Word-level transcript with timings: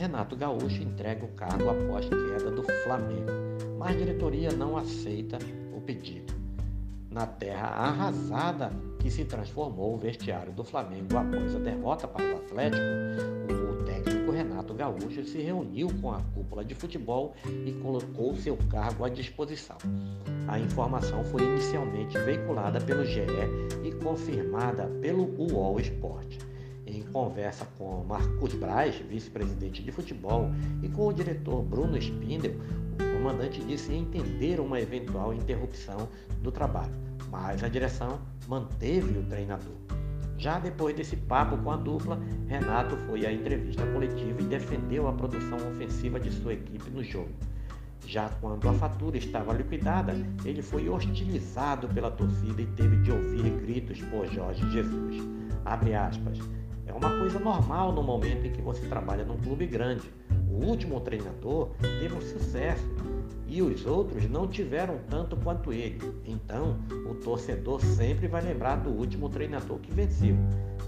Renato 0.00 0.34
Gaúcho 0.34 0.82
entrega 0.82 1.26
o 1.26 1.28
cargo 1.28 1.68
após 1.68 2.08
queda 2.08 2.50
do 2.50 2.62
Flamengo, 2.62 3.30
mas 3.78 3.94
a 3.94 3.98
diretoria 3.98 4.50
não 4.50 4.74
aceita 4.74 5.36
o 5.76 5.80
pedido. 5.82 6.32
Na 7.10 7.26
terra 7.26 7.66
arrasada 7.66 8.72
que 8.98 9.10
se 9.10 9.26
transformou 9.26 9.94
o 9.94 9.98
vestiário 9.98 10.54
do 10.54 10.64
Flamengo 10.64 11.18
após 11.18 11.54
a 11.54 11.58
derrota 11.58 12.08
para 12.08 12.24
o 12.24 12.36
Atlético, 12.38 12.82
o 13.52 13.84
técnico 13.84 14.32
Renato 14.32 14.72
Gaúcho 14.72 15.22
se 15.22 15.36
reuniu 15.36 15.88
com 16.00 16.12
a 16.12 16.22
cúpula 16.34 16.64
de 16.64 16.74
futebol 16.74 17.34
e 17.66 17.70
colocou 17.82 18.34
seu 18.36 18.56
cargo 18.70 19.04
à 19.04 19.10
disposição. 19.10 19.76
A 20.48 20.58
informação 20.58 21.22
foi 21.24 21.42
inicialmente 21.42 22.18
veiculada 22.20 22.80
pelo 22.80 23.04
GE 23.04 23.20
e 23.84 23.92
confirmada 24.02 24.86
pelo 25.02 25.24
UOL 25.38 25.78
Esporte. 25.78 26.49
Em 26.92 27.02
conversa 27.02 27.64
com 27.78 28.02
Marcos 28.02 28.52
Braz, 28.54 28.96
vice-presidente 28.96 29.80
de 29.80 29.92
futebol, 29.92 30.50
e 30.82 30.88
com 30.88 31.06
o 31.06 31.12
diretor 31.12 31.62
Bruno 31.62 31.96
Spindel, 31.96 32.56
o 32.94 33.16
comandante 33.16 33.62
disse 33.62 33.94
entender 33.94 34.58
uma 34.58 34.80
eventual 34.80 35.32
interrupção 35.32 36.08
do 36.42 36.50
trabalho, 36.50 36.92
mas 37.30 37.62
a 37.62 37.68
direção 37.68 38.18
manteve 38.48 39.16
o 39.16 39.22
treinador. 39.22 39.76
Já 40.36 40.58
depois 40.58 40.96
desse 40.96 41.14
papo 41.14 41.56
com 41.58 41.70
a 41.70 41.76
dupla, 41.76 42.18
Renato 42.48 42.96
foi 43.06 43.24
à 43.24 43.32
entrevista 43.32 43.86
coletiva 43.92 44.42
e 44.42 44.46
defendeu 44.46 45.06
a 45.06 45.12
produção 45.12 45.58
ofensiva 45.70 46.18
de 46.18 46.32
sua 46.32 46.54
equipe 46.54 46.90
no 46.90 47.04
jogo. 47.04 47.30
Já 48.04 48.30
quando 48.40 48.68
a 48.68 48.72
fatura 48.72 49.16
estava 49.16 49.52
liquidada, 49.52 50.12
ele 50.44 50.60
foi 50.60 50.88
hostilizado 50.88 51.86
pela 51.88 52.10
torcida 52.10 52.60
e 52.60 52.66
teve 52.66 52.96
de 52.96 53.12
ouvir 53.12 53.48
gritos 53.60 54.00
por 54.02 54.26
Jorge 54.26 54.68
Jesus. 54.70 55.22
Abre 55.64 55.94
aspas. 55.94 56.40
É 56.90 56.92
uma 56.92 57.20
coisa 57.20 57.38
normal 57.38 57.92
no 57.92 58.02
momento 58.02 58.44
em 58.44 58.50
que 58.50 58.60
você 58.60 58.84
trabalha 58.88 59.24
num 59.24 59.36
clube 59.36 59.64
grande. 59.64 60.10
O 60.50 60.66
último 60.66 61.00
treinador 61.00 61.68
teve 61.80 62.12
um 62.12 62.20
sucesso 62.20 62.84
e 63.46 63.62
os 63.62 63.86
outros 63.86 64.28
não 64.28 64.48
tiveram 64.48 64.98
tanto 65.08 65.36
quanto 65.36 65.72
ele. 65.72 66.00
Então, 66.24 66.76
o 67.08 67.14
torcedor 67.14 67.80
sempre 67.80 68.26
vai 68.26 68.42
lembrar 68.42 68.74
do 68.76 68.90
último 68.90 69.28
treinador 69.28 69.78
que 69.78 69.92
venceu. 69.92 70.34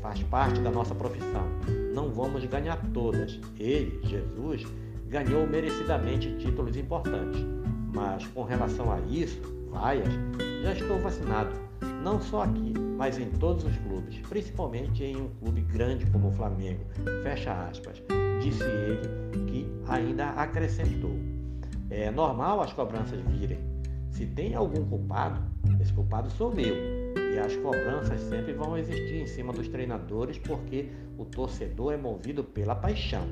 Faz 0.00 0.20
parte 0.24 0.60
da 0.60 0.70
nossa 0.70 0.96
profissão. 0.96 1.46
Não 1.94 2.10
vamos 2.10 2.44
ganhar 2.44 2.76
todas. 2.92 3.38
Ele, 3.56 4.00
Jesus, 4.02 4.66
ganhou 5.08 5.46
merecidamente 5.46 6.36
títulos 6.38 6.76
importantes. 6.76 7.40
Mas 7.94 8.26
com 8.26 8.42
relação 8.42 8.90
a 8.90 8.98
isso, 9.02 9.40
vaias, 9.74 10.08
já 10.62 10.72
estou 10.72 10.98
vacinado. 11.00 11.52
Não 12.02 12.20
só 12.20 12.42
aqui, 12.42 12.72
mas 12.96 13.18
em 13.18 13.28
todos 13.30 13.64
os 13.64 13.76
clubes, 13.78 14.18
principalmente 14.28 15.02
em 15.02 15.16
um 15.16 15.28
clube 15.40 15.62
grande 15.62 16.06
como 16.06 16.28
o 16.28 16.32
Flamengo. 16.32 16.84
Fecha 17.22 17.52
aspas. 17.68 18.02
Disse 18.40 18.62
ele 18.62 19.44
que 19.46 19.66
ainda 19.88 20.30
acrescentou. 20.30 21.18
É 21.90 22.10
normal 22.10 22.60
as 22.60 22.72
cobranças 22.72 23.20
virem. 23.22 23.58
Se 24.10 24.26
tem 24.26 24.54
algum 24.54 24.84
culpado, 24.84 25.42
esse 25.80 25.92
culpado 25.92 26.30
sou 26.30 26.52
eu. 26.52 27.14
E 27.34 27.38
as 27.38 27.56
cobranças 27.56 28.20
sempre 28.20 28.52
vão 28.52 28.78
existir 28.78 29.22
em 29.22 29.26
cima 29.26 29.52
dos 29.52 29.66
treinadores 29.66 30.38
porque 30.38 30.88
o 31.18 31.24
torcedor 31.24 31.92
é 31.92 31.96
movido 31.96 32.44
pela 32.44 32.76
paixão. 32.76 33.26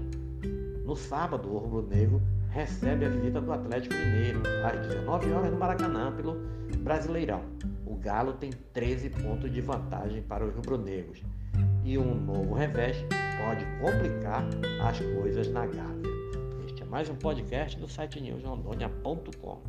No 0.84 0.96
sábado, 0.96 1.48
o 1.48 1.58
Rubro 1.58 1.86
Negro 1.88 2.20
recebe 2.52 3.04
a 3.04 3.08
visita 3.08 3.40
do 3.40 3.52
Atlético 3.52 3.94
Mineiro 3.94 4.42
às 4.64 4.86
19 4.86 5.32
horas 5.32 5.50
no 5.50 5.58
Maracanã 5.58 6.12
pelo 6.12 6.34
Brasileirão. 6.78 7.42
O 7.86 7.96
Galo 7.96 8.34
tem 8.34 8.50
13 8.72 9.10
pontos 9.10 9.52
de 9.52 9.60
vantagem 9.60 10.22
para 10.22 10.44
os 10.44 10.54
rubro-negros 10.54 11.22
e 11.84 11.98
um 11.98 12.14
novo 12.14 12.54
revés 12.54 12.96
pode 13.44 13.64
complicar 13.80 14.44
as 14.88 14.98
coisas 15.00 15.48
na 15.48 15.66
Gávea 15.66 16.02
mais 16.92 17.08
um 17.08 17.14
podcast 17.14 17.80
do 17.80 17.88
site 17.88 18.20
newsrondônia.com. 18.20 19.62